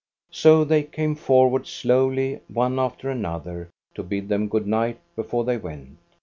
So 0.31 0.63
they 0.63 0.81
came 0.81 1.13
forward 1.13 1.67
slowly, 1.67 2.39
one 2.47 2.79
after 2.79 3.07
another, 3.11 3.69
to 3.93 4.01
bid 4.01 4.29
them 4.29 4.49
good 4.49 4.65
night 4.65 4.99
before 5.15 5.43
they 5.45 5.57
went. 5.57 5.99